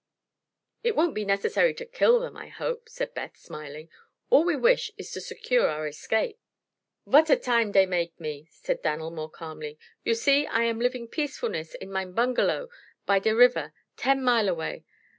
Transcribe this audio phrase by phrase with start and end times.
[0.83, 3.89] "It won't be necessary to kill them, I hope," said Beth, smiling.
[4.31, 6.39] "All we wish is to secure our escape."
[7.05, 9.77] "Vot a time dey make me!" said Dan'l, more calmly.
[10.03, 12.69] "You see, I am living peacefulness in mine bungalow
[13.05, 14.85] by der river ten mile away.